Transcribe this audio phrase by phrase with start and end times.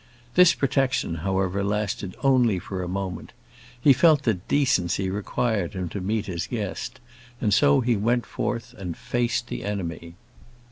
[0.33, 3.33] This protection, however, lasted only for a moment;
[3.79, 6.99] he felt that decency required him to meet his guest,
[7.39, 10.15] and so he went forth and faced the enemy.